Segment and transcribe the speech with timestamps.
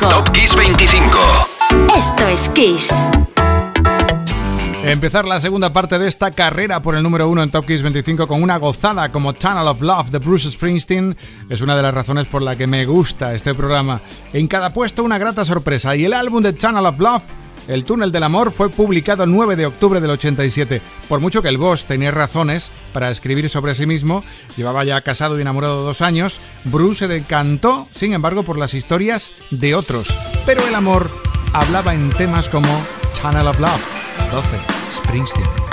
[0.00, 0.08] 25.
[0.08, 1.18] Top Kiss 25.
[1.96, 3.10] Esto es Kiss.
[4.82, 8.26] Empezar la segunda parte de esta carrera por el número uno en Top Kiss 25
[8.26, 11.16] con una gozada como Tunnel of Love de Bruce Springsteen
[11.50, 14.00] es una de las razones por la que me gusta este programa.
[14.32, 17.22] En cada puesto una grata sorpresa y el álbum de Tunnel of Love
[17.68, 20.80] el túnel del amor fue publicado el 9 de octubre del 87.
[21.08, 24.24] Por mucho que el boss tenía razones para escribir sobre sí mismo,
[24.56, 29.32] llevaba ya casado y enamorado dos años, Bruce se decantó, sin embargo, por las historias
[29.50, 30.08] de otros.
[30.46, 31.10] Pero el amor
[31.52, 32.68] hablaba en temas como
[33.20, 33.80] Tunnel of Love,
[34.32, 34.48] 12,
[34.96, 35.69] Springsteen.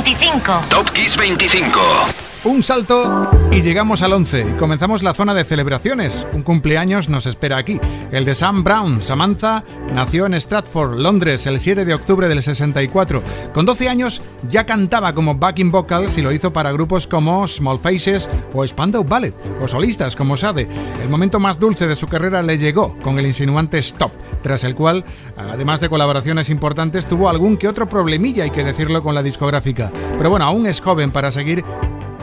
[0.00, 0.68] 25.
[0.70, 2.11] Top Kiss 25.
[2.44, 4.56] Un salto y llegamos al 11.
[4.58, 6.26] Comenzamos la zona de celebraciones.
[6.32, 7.78] Un cumpleaños nos espera aquí.
[8.10, 9.00] El de Sam Brown.
[9.00, 9.62] Samantha
[9.94, 13.22] nació en Stratford, Londres, el 7 de octubre del 64.
[13.54, 17.78] Con 12 años ya cantaba como backing vocals y lo hizo para grupos como Small
[17.78, 20.66] Faces o Spandau Ballet, o solistas como Sade.
[21.00, 24.10] El momento más dulce de su carrera le llegó con el insinuante Stop,
[24.42, 25.04] tras el cual,
[25.36, 29.92] además de colaboraciones importantes, tuvo algún que otro problemilla, hay que decirlo, con la discográfica.
[30.18, 31.64] Pero bueno, aún es joven para seguir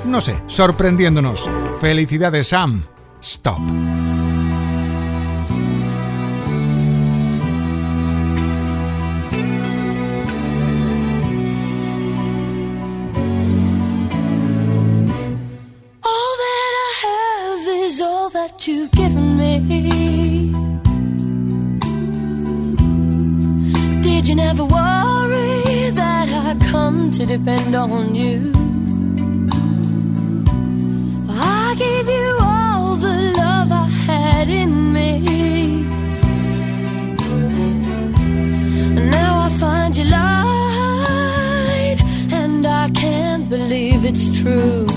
[0.06, 1.50] no sé, sorprendiéndonos.
[1.80, 2.84] Felicidades, Sam.
[3.22, 3.60] Stop.
[44.10, 44.89] It's true.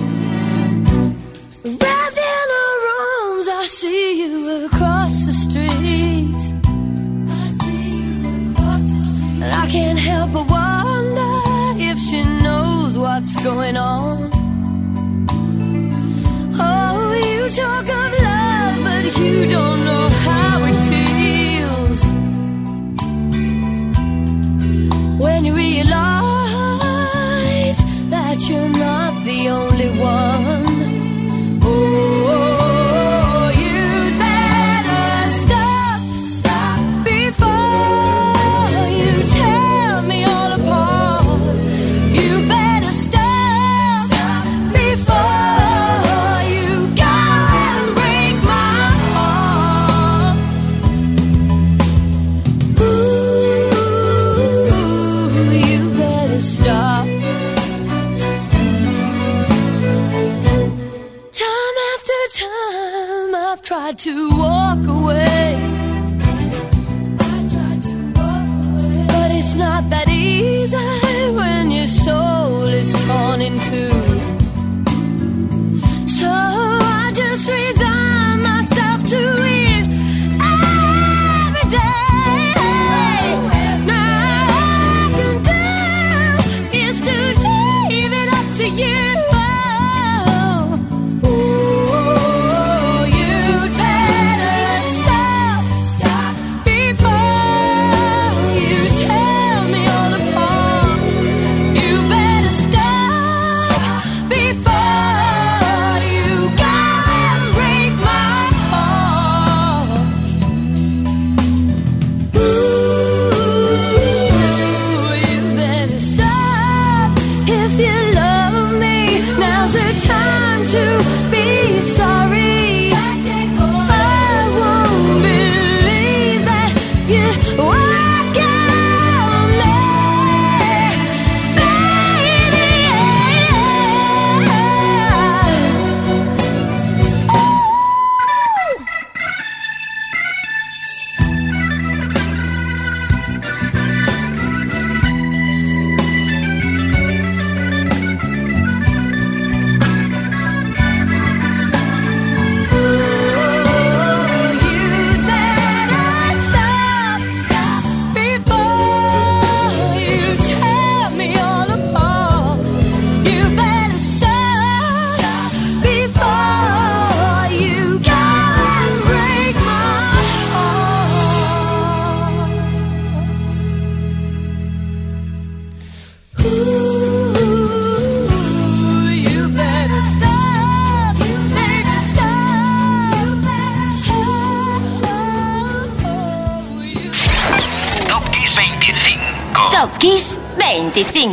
[99.08, 99.41] Hey.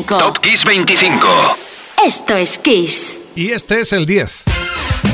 [0.09, 1.27] Top Kiss 25.
[2.03, 3.21] Esto es Kiss.
[3.35, 4.43] Y este es el 10.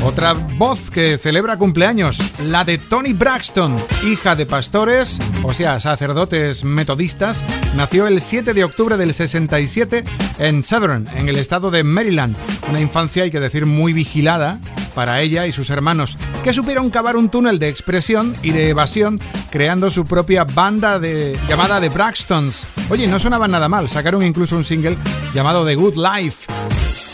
[0.04, 3.76] Otra voz que celebra cumpleaños, la de Tony Braxton,
[4.06, 10.02] hija de pastores, o sea, sacerdotes metodistas, nació el 7 de octubre del 67
[10.38, 12.34] en Severn, en el estado de Maryland.
[12.70, 14.60] Una infancia, hay que decir, muy vigilada
[14.94, 16.16] para ella y sus hermanos.
[16.46, 21.36] Que supieron cavar un túnel de expresión y de evasión creando su propia banda de,
[21.48, 22.68] llamada The Braxtons.
[22.88, 24.96] Oye, no sonaban nada mal, sacaron incluso un single
[25.34, 26.46] llamado The Good Life.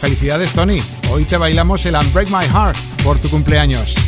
[0.03, 4.02] Felicidades Tony, hoy te bailamos el Unbreak My Heart por tu cumpleaños.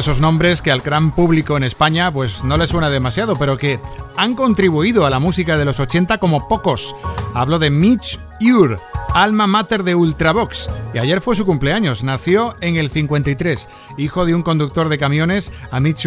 [0.00, 3.78] Esos nombres que al gran público en España pues no le suena demasiado, pero que
[4.16, 6.96] han contribuido a la música de los 80 como pocos.
[7.34, 8.78] Hablo de Mitch Ure
[9.14, 12.02] alma mater de Ultravox, y ayer fue su cumpleaños.
[12.02, 13.68] Nació en el 53.
[13.98, 15.98] Hijo de un conductor de camiones, Amit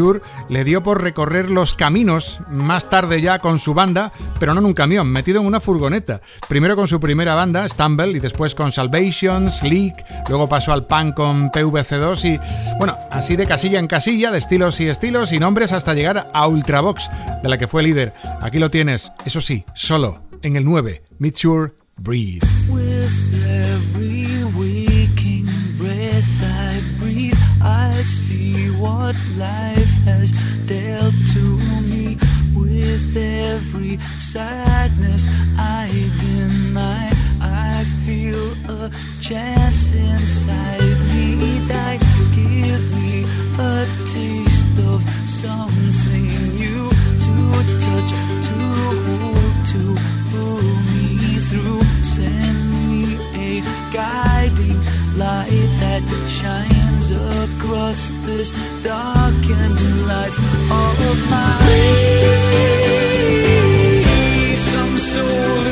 [0.49, 4.65] le dio por recorrer los caminos más tarde ya con su banda, pero no en
[4.65, 6.21] un camión, metido en una furgoneta.
[6.47, 9.93] Primero con su primera banda, Stumble, y después con Salvation, Sleek,
[10.29, 12.39] luego pasó al punk con PVC2 y,
[12.79, 16.47] bueno, así de casilla en casilla, de estilos y estilos y nombres hasta llegar a
[16.47, 17.09] Ultravox,
[17.41, 18.13] de la que fue líder.
[18.41, 22.43] Aquí lo tienes, eso sí, solo, en el 9, Mitchur Breathe.
[22.69, 25.45] With every waking
[25.77, 30.31] breath I breathe, I see what life has
[30.65, 31.43] dealt to
[31.87, 32.17] me.
[32.55, 35.87] With every sadness I
[36.19, 41.99] deny, I feel a chance inside me that
[42.35, 43.23] give me
[43.59, 46.89] a taste of something new
[47.23, 47.33] to
[47.79, 48.11] touch,
[48.47, 48.57] to
[49.05, 49.81] hold, to
[50.31, 51.02] pull me
[51.49, 51.83] through.
[52.03, 54.79] Send me a guiding
[55.17, 60.37] light that shines across this darkened life
[60.71, 62.13] of mine.
[64.55, 65.62] Some soul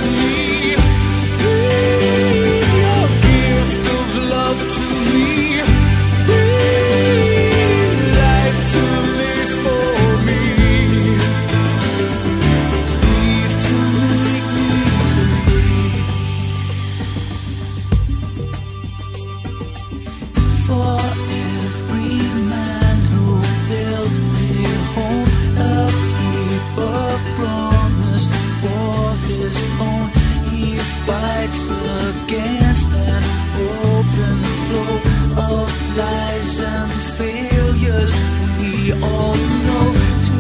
[38.92, 39.94] We all know
[40.26, 40.32] to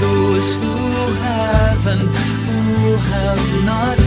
[0.00, 4.03] those who have and who have not.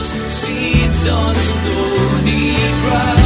[0.00, 3.19] Lost seeds on stony ground.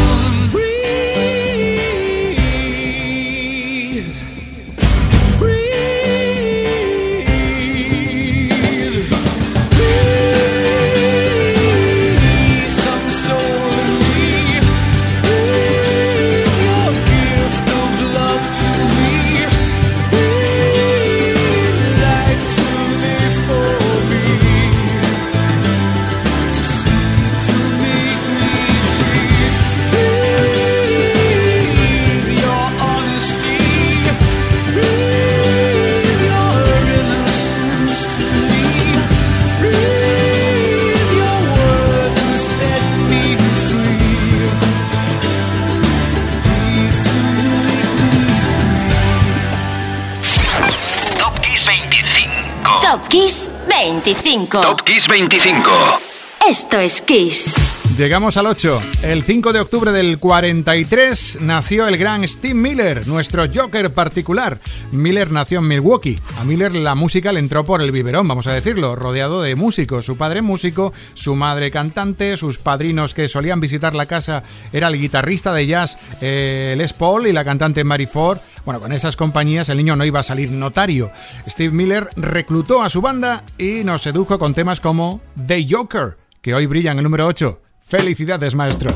[54.34, 54.62] 25.
[54.62, 56.13] Top Kiss 25.
[56.54, 57.56] Esto es Kiss.
[57.98, 58.80] Llegamos al 8.
[59.02, 64.60] El 5 de octubre del 43 nació el gran Steve Miller, nuestro Joker particular.
[64.92, 66.16] Miller nació en Milwaukee.
[66.38, 70.04] A Miller la música le entró por el biberón, vamos a decirlo, rodeado de músicos.
[70.04, 75.00] Su padre músico, su madre cantante, sus padrinos que solían visitar la casa era el
[75.00, 78.38] guitarrista de jazz eh, Les Paul y la cantante Mary Ford.
[78.64, 81.10] Bueno, con esas compañías el niño no iba a salir notario.
[81.48, 86.54] Steve Miller reclutó a su banda y nos sedujo con temas como The Joker, que
[86.54, 87.58] hoy brilla en el número 8.
[87.80, 88.90] Felicidades, maestro.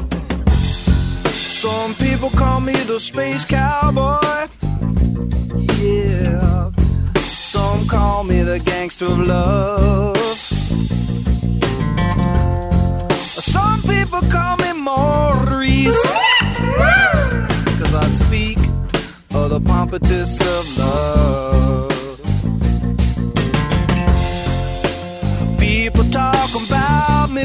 [1.32, 4.20] Some people call me the space cowboy.
[5.80, 6.70] Yeah.
[7.16, 10.18] Some call me the gangster of love.
[13.16, 15.96] Some people call me Maurice.
[17.78, 18.58] Cause I speak
[19.34, 21.88] of the pompatus of love.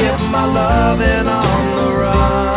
[0.00, 2.47] Get my loving on the run.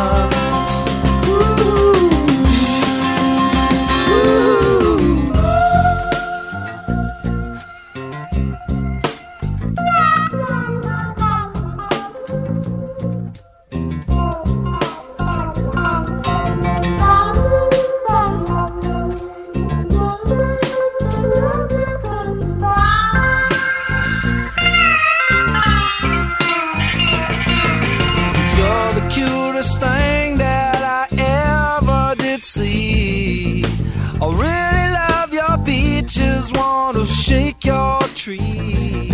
[38.22, 39.10] Tree.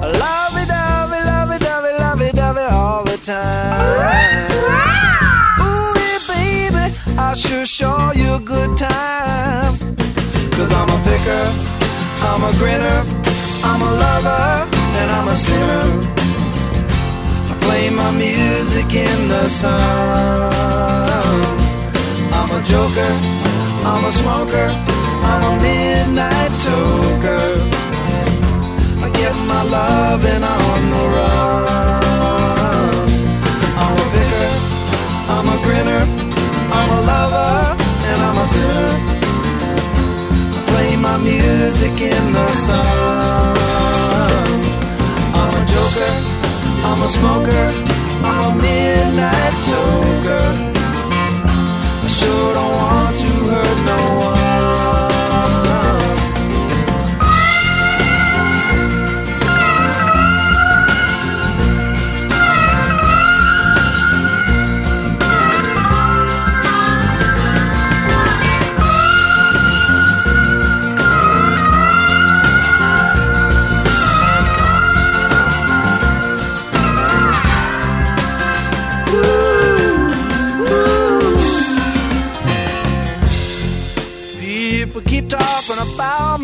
[0.00, 3.18] I love it, love it, love it, love it, love it, love it all the
[3.18, 4.48] time.
[5.60, 5.92] Ooh,
[6.32, 6.84] baby,
[7.18, 9.76] I sure show you a good time.
[10.56, 11.44] Cause I'm a picker,
[12.28, 13.00] I'm a grinner,
[13.68, 14.46] I'm a lover,
[14.98, 15.84] and I'm a sinner
[17.52, 19.74] I play my music in the sun.
[22.38, 23.12] I'm a joker,
[23.90, 24.68] I'm a smoker,
[25.30, 27.46] I'm a midnight toker.
[29.04, 33.06] I get my loving on the run.
[33.82, 34.50] I'm a picker,
[35.34, 36.02] I'm a grinner,
[36.78, 37.52] I'm a lover,
[38.08, 38.90] and I'm a sinner.
[40.58, 43.56] I play my music in the sun.
[45.40, 46.12] I'm a joker.
[46.86, 47.64] I'm a smoker,
[48.28, 50.46] I'm a midnight toker.
[52.04, 54.33] I sure don't want to hurt no one.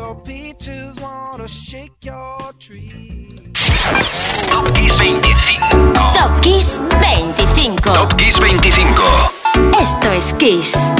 [0.00, 3.52] your peaches, wanna shake your tree.
[4.48, 5.92] Top Kiss 25.
[6.14, 7.82] Top Kiss 25.
[7.82, 9.02] Top Kiss 25.
[9.80, 10.94] Esto es Kiss.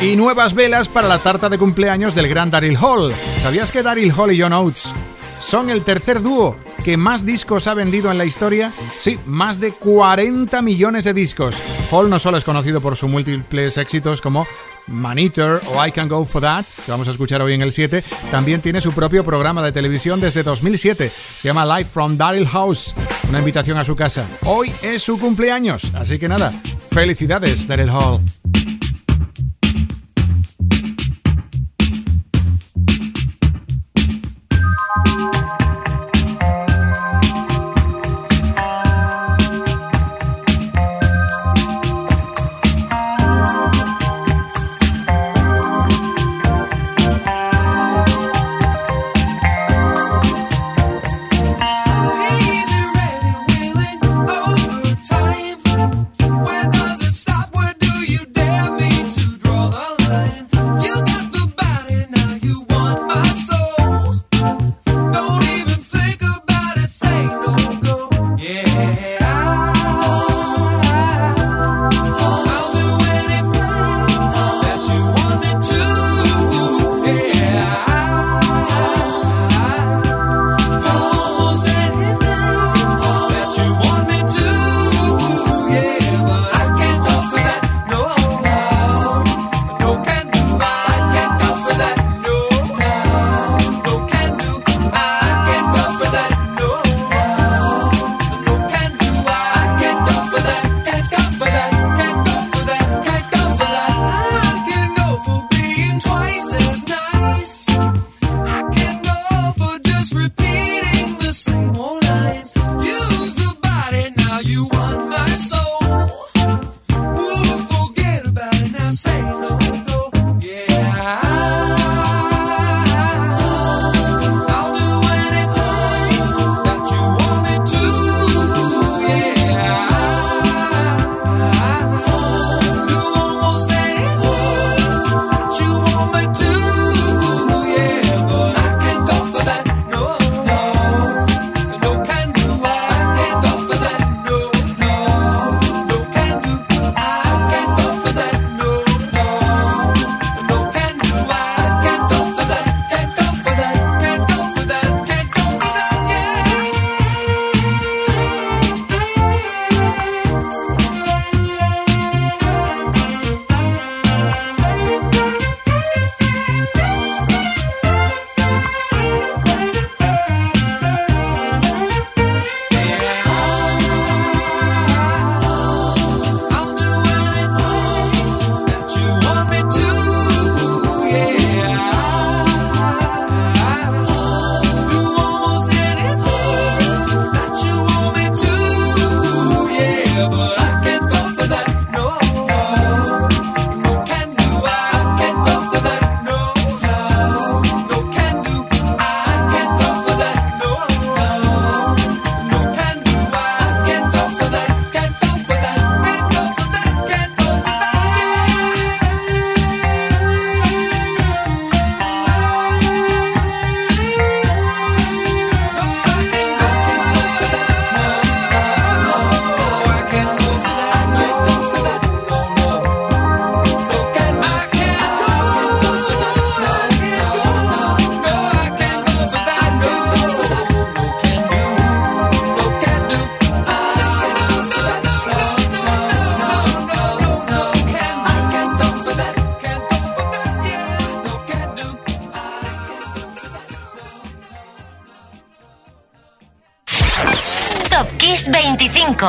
[0.00, 3.12] Y nuevas velas para la tarta de cumpleaños del gran Daryl Hall.
[3.42, 4.94] ¿Sabías que Daryl Hall y John Oates
[5.40, 8.72] son el tercer dúo que más discos ha vendido en la historia?
[9.00, 11.56] Sí, más de 40 millones de discos.
[11.90, 14.46] Hall no solo es conocido por sus múltiples éxitos como
[14.88, 17.72] Man Eater o I Can Go For That, que vamos a escuchar hoy en el
[17.72, 21.10] 7, también tiene su propio programa de televisión desde 2007.
[21.40, 22.94] Se llama Live from Daryl House,
[23.28, 24.26] una invitación a su casa.
[24.44, 26.52] Hoy es su cumpleaños, así que nada,
[26.90, 28.20] felicidades Daryl Hall.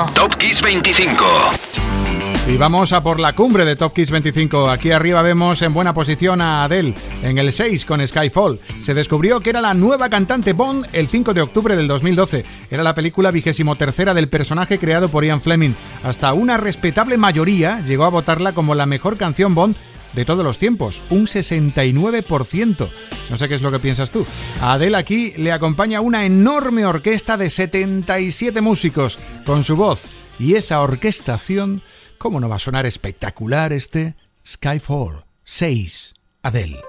[0.08, 1.26] Top Kiss 25.
[2.48, 4.70] Y vamos a por la cumbre de Top Kiss 25.
[4.70, 8.60] Aquí arriba vemos en buena posición a Adele, en el 6 con Skyfall.
[8.82, 12.46] Se descubrió que era la nueva cantante Bond el 5 de octubre del 2012.
[12.72, 15.74] Era la película vigésimo tercera del personaje creado por Ian Fleming.
[16.04, 19.76] Hasta una respetable mayoría llegó a votarla como la mejor canción Bond
[20.14, 22.90] de todos los tiempos, un 69%.
[23.30, 24.26] No sé qué es lo que piensas tú.
[24.62, 30.06] A Adele aquí le acompaña una enorme orquesta de 77 músicos con su voz.
[30.40, 31.82] Y esa orquestación,
[32.18, 36.89] ¿cómo no va a sonar espectacular este Skyfall 6 Adele?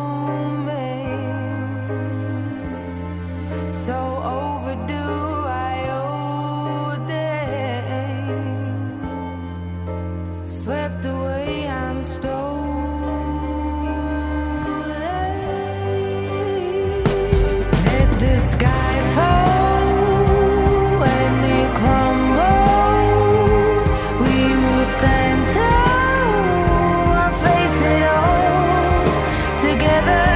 [29.71, 30.30] together.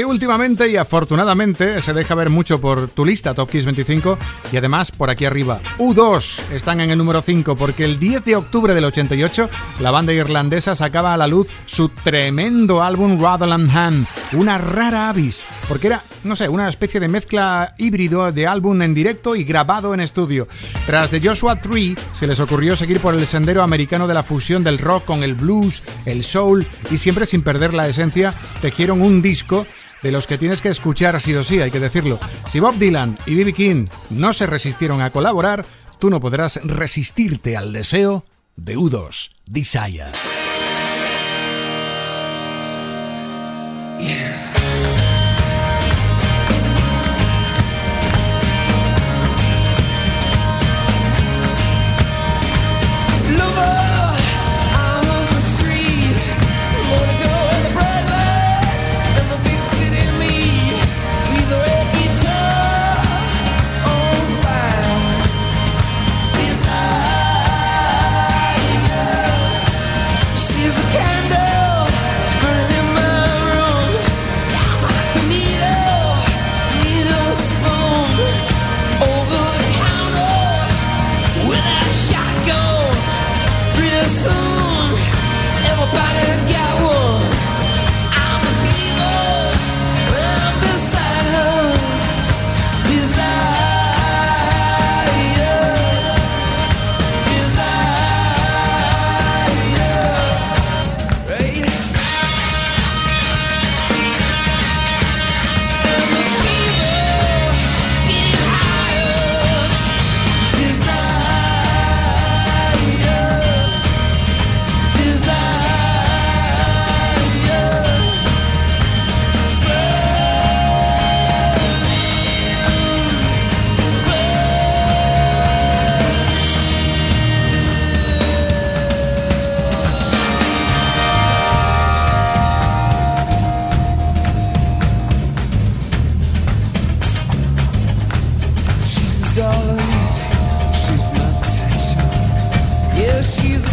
[0.00, 4.18] Que últimamente y afortunadamente se deja ver mucho por tu lista Top Kiss 25
[4.50, 5.60] y además por aquí arriba.
[5.76, 10.14] U2 están en el número 5 porque el 10 de octubre del 88 la banda
[10.14, 16.02] irlandesa sacaba a la luz su tremendo álbum Rutherland Hand, una rara avis, porque era,
[16.24, 20.48] no sé, una especie de mezcla híbrido de álbum en directo y grabado en estudio.
[20.86, 24.64] Tras The Joshua 3 se les ocurrió seguir por el sendero americano de la fusión
[24.64, 28.32] del rock con el blues, el soul y siempre sin perder la esencia
[28.62, 29.66] tejieron un disco
[30.02, 32.18] de los que tienes que escuchar sí o sí, hay que decirlo.
[32.48, 33.52] Si Bob Dylan y B.B.
[33.52, 35.64] King no se resistieron a colaborar,
[35.98, 38.24] tú no podrás resistirte al deseo
[38.56, 40.29] de U2, Desire.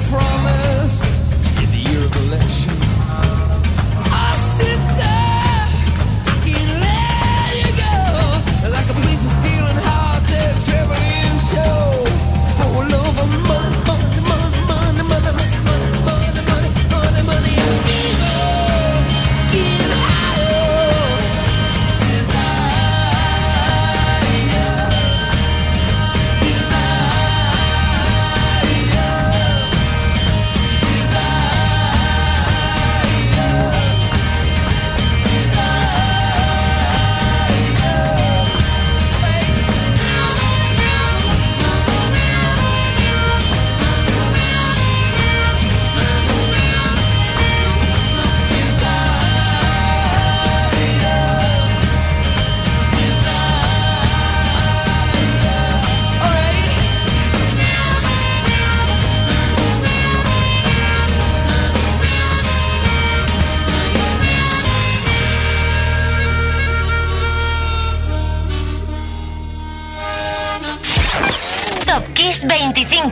[0.09, 0.56] promise.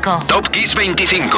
[0.05, 1.35] Top Kiss 25.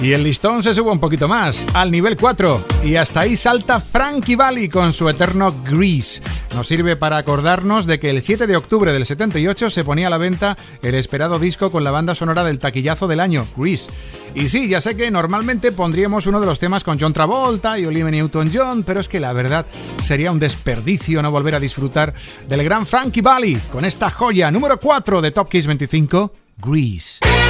[0.00, 2.64] Y el listón se sube un poquito más, al nivel 4.
[2.84, 6.22] Y hasta ahí salta Frankie Valli con su eterno Grease.
[6.54, 10.10] Nos sirve para acordarnos de que el 7 de octubre del 78 se ponía a
[10.10, 13.90] la venta el esperado disco con la banda sonora del taquillazo del año, Grease.
[14.34, 17.84] Y sí, ya sé que normalmente pondríamos uno de los temas con John Travolta y
[17.84, 19.66] Olivia Newton-John, pero es que la verdad
[20.00, 22.14] sería un desperdicio no volver a disfrutar
[22.48, 27.41] del gran Frankie Valli con esta joya número 4 de Top Kiss 25, Grease.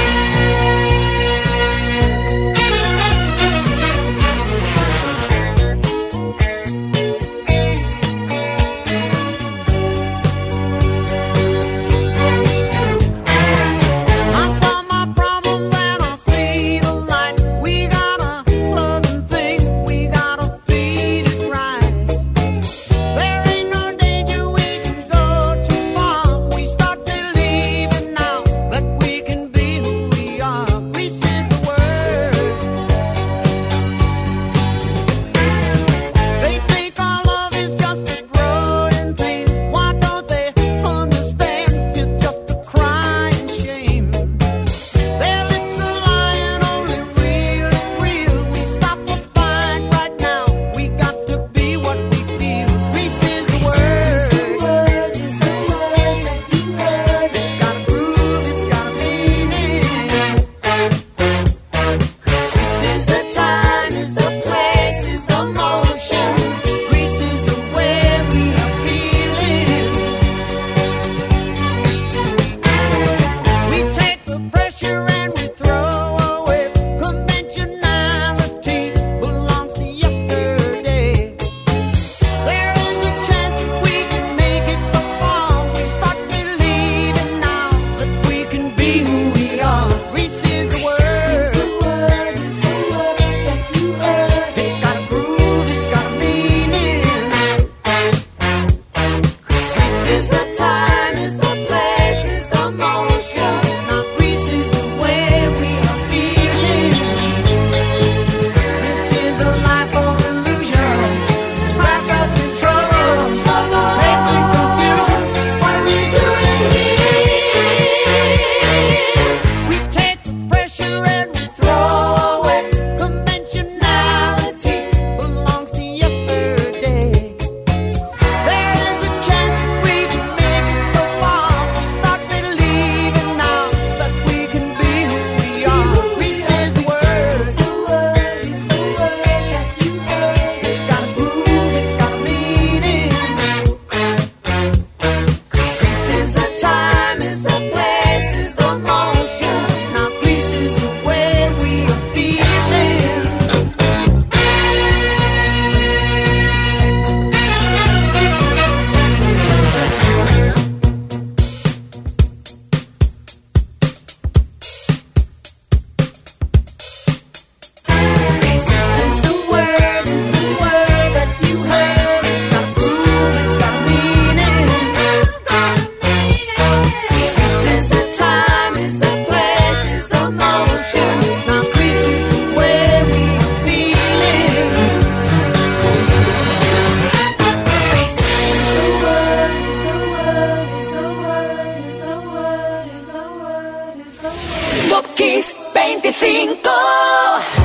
[195.83, 197.62] 25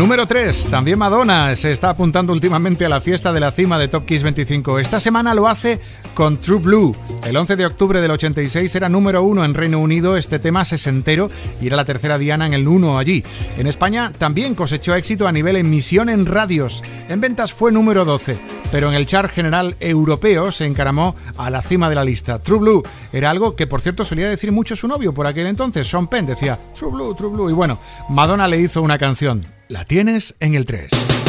[0.00, 0.68] Número 3.
[0.70, 4.22] También Madonna se está apuntando últimamente a la fiesta de la cima de Top Kiss
[4.22, 4.78] 25.
[4.78, 5.78] Esta semana lo hace
[6.14, 6.96] con True Blue.
[7.26, 11.30] El 11 de octubre del 86 era número 1 en Reino Unido este tema sesentero
[11.60, 13.22] y era la tercera diana en el 1 allí.
[13.58, 16.82] En España también cosechó éxito a nivel emisión en radios.
[17.10, 18.38] En ventas fue número 12,
[18.72, 22.38] pero en el chart general europeo se encaramó a la cima de la lista.
[22.38, 22.82] True Blue
[23.12, 26.24] era algo que por cierto solía decir mucho su novio por aquel entonces, Sean Penn,
[26.24, 27.50] decía True Blue, True Blue.
[27.50, 27.78] Y bueno,
[28.08, 29.59] Madonna le hizo una canción.
[29.70, 31.19] La tienes en el 3.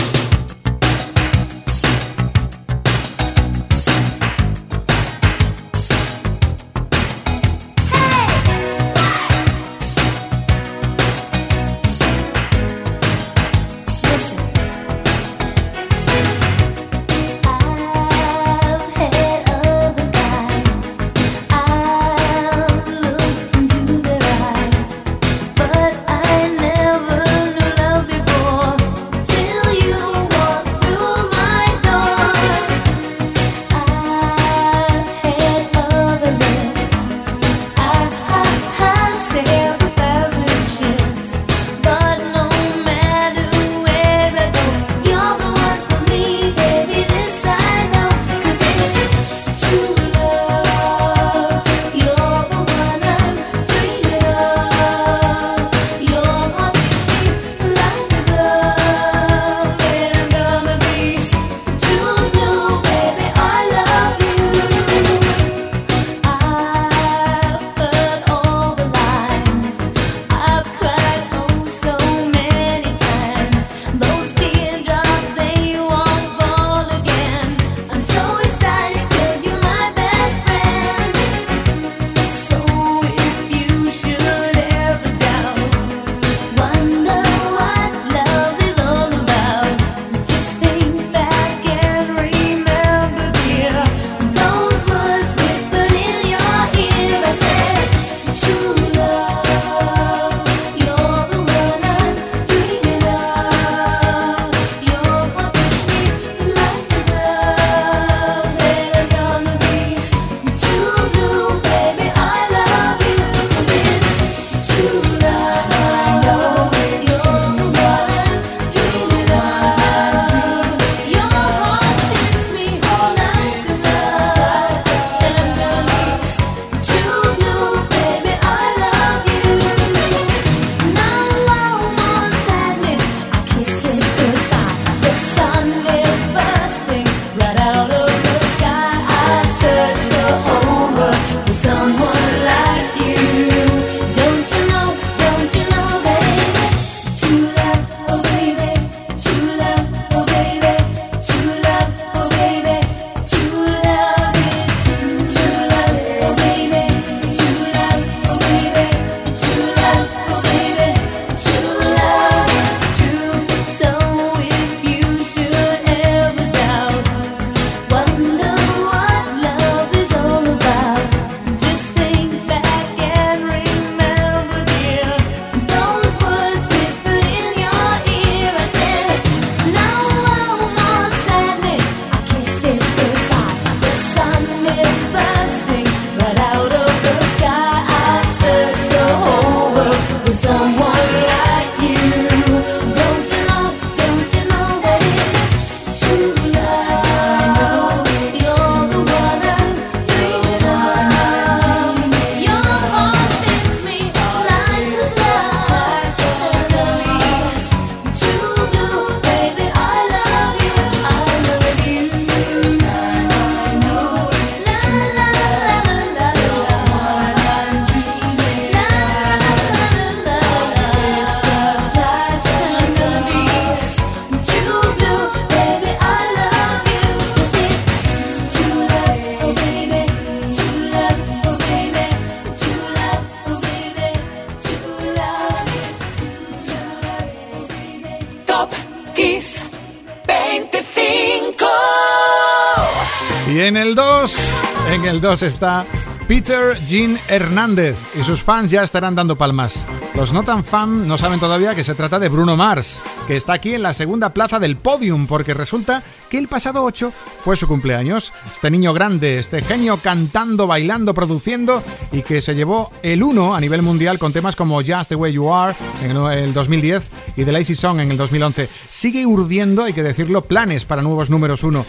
[245.22, 245.86] En el 2 está
[246.28, 249.86] Peter Jean Hernández y sus fans ya estarán dando palmas.
[250.16, 253.54] Los no tan fan no saben todavía que se trata de Bruno Mars, que está
[253.54, 257.68] aquí en la segunda plaza del podium, porque resulta que el pasado 8 fue su
[257.68, 258.34] cumpleaños.
[258.52, 263.62] Este niño grande, este genio cantando, bailando, produciendo y que se llevó el 1 a
[263.62, 267.52] nivel mundial con temas como Just the Way You Are en el 2010 y The
[267.52, 268.70] Lazy Song en el 2011.
[268.90, 271.86] Sigue urdiendo, hay que decirlo, planes para nuevos números 1.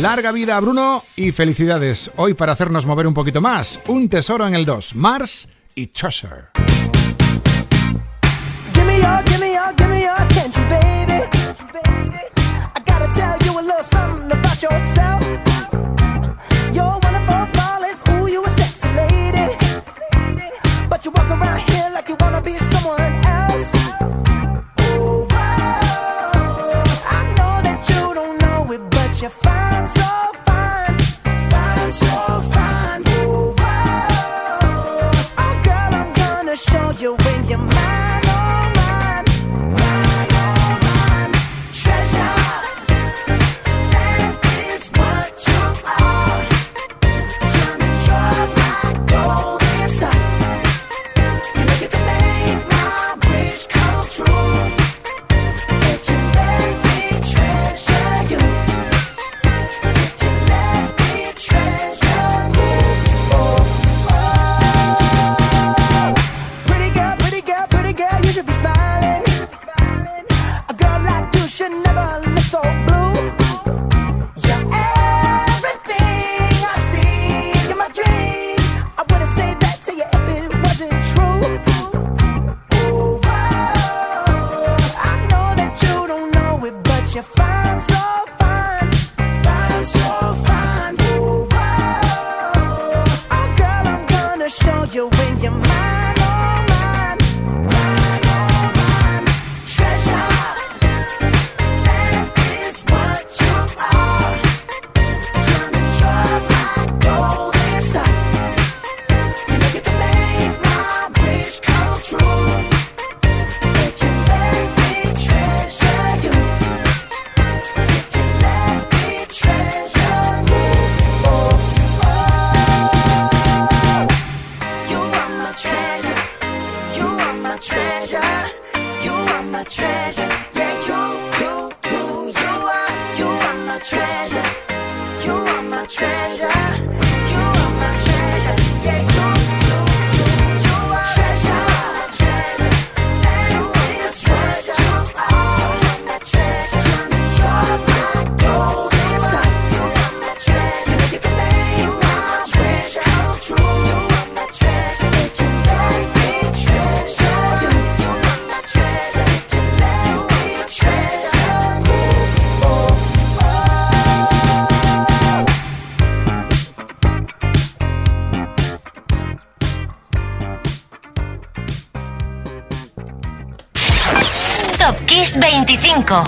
[0.00, 2.10] Larga vida a Bruno y felicidades.
[2.16, 5.90] Hoy para hacernos mover un poquito más, un tesoro en el 2, Mars y
[14.66, 14.95] me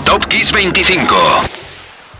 [0.05, 1.15] Top Kiss 25.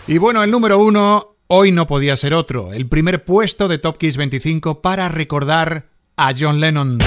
[0.07, 2.73] Y bueno, el número uno hoy no podía ser otro.
[2.73, 5.87] El primer puesto de Top Kiss 25 para recordar
[6.17, 6.99] a John Lennon.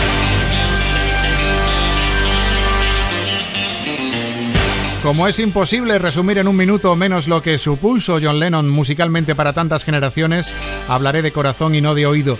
[5.02, 9.34] Como es imposible resumir en un minuto o menos lo que supuso John Lennon musicalmente
[9.34, 10.48] para tantas generaciones,
[10.88, 12.38] hablaré de corazón y no de oído.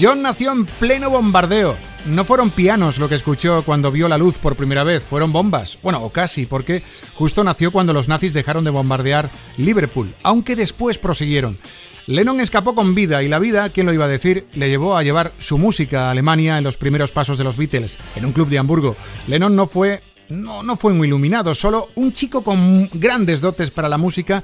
[0.00, 1.76] John nació en pleno bombardeo.
[2.06, 5.78] No fueron pianos lo que escuchó cuando vio la luz por primera vez, fueron bombas.
[5.82, 6.82] Bueno, o casi, porque
[7.14, 11.58] justo nació cuando los nazis dejaron de bombardear Liverpool, aunque después prosiguieron.
[12.06, 15.04] Lennon escapó con vida y la vida, ¿quién lo iba a decir?, le llevó a
[15.04, 18.48] llevar su música a Alemania en los primeros pasos de los Beatles, en un club
[18.48, 18.96] de Hamburgo.
[19.28, 23.88] Lennon no fue no, no fue muy iluminado, solo un chico con grandes dotes para
[23.88, 24.42] la música,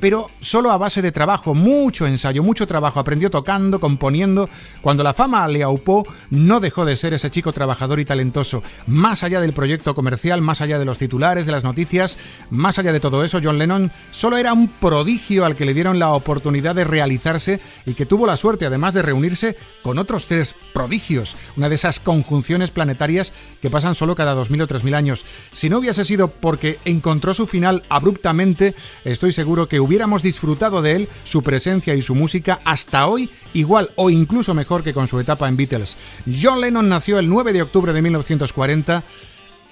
[0.00, 2.98] pero solo a base de trabajo, mucho ensayo, mucho trabajo.
[2.98, 4.48] Aprendió tocando, componiendo.
[4.80, 8.62] Cuando la fama le aupó, no dejó de ser ese chico trabajador y talentoso.
[8.86, 12.16] Más allá del proyecto comercial, más allá de los titulares, de las noticias,
[12.50, 15.98] más allá de todo eso, John Lennon solo era un prodigio al que le dieron
[15.98, 20.54] la oportunidad de realizarse y que tuvo la suerte además de reunirse con otros tres
[20.72, 25.24] prodigios, una de esas conjunciones planetarias que pasan solo cada 2.000 o 3.000 años.
[25.52, 28.74] Si no hubiese sido porque encontró su final abruptamente,
[29.04, 33.90] estoy seguro que hubiéramos disfrutado de él, su presencia y su música hasta hoy igual
[33.96, 35.96] o incluso mejor que con su etapa en Beatles.
[36.40, 39.02] John Lennon nació el 9 de octubre de 1940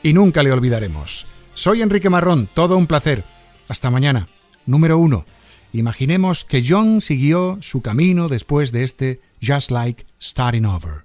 [0.03, 1.25] y nunca le olvidaremos.
[1.55, 3.23] Soy Enrique Marrón, todo un placer.
[3.69, 4.27] Hasta mañana.
[4.67, 5.25] Número 1.
[5.73, 11.05] Imaginemos que John siguió su camino después de este Just Like Starting Over.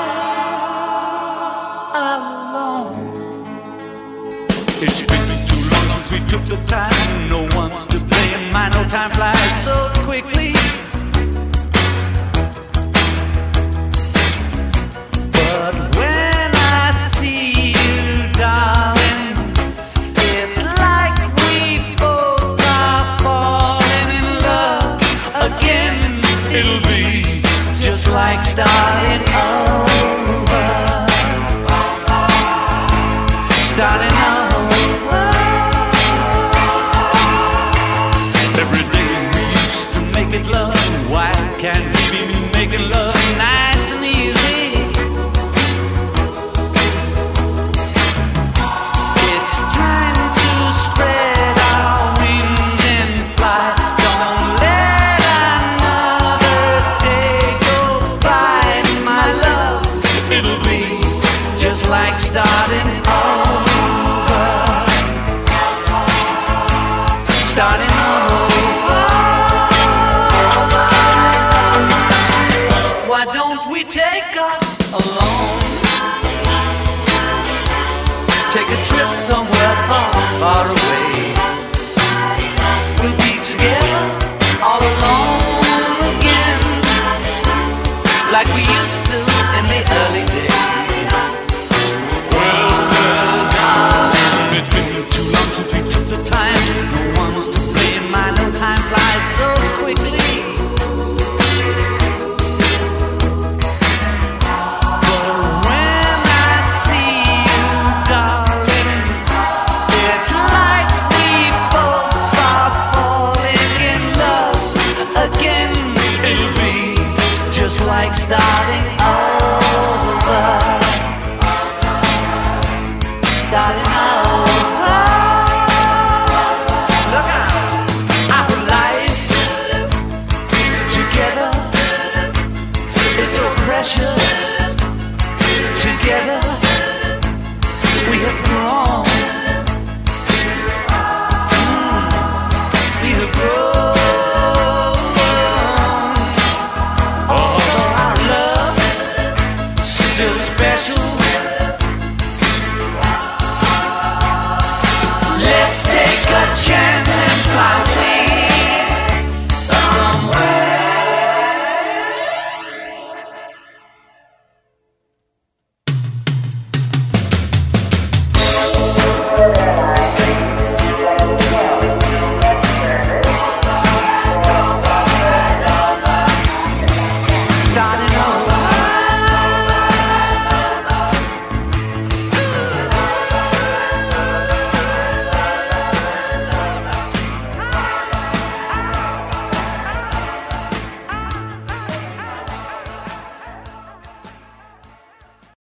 [6.31, 7.29] took the time.
[7.29, 8.53] No one's to blame.
[8.53, 10.60] My no time flies so quickly.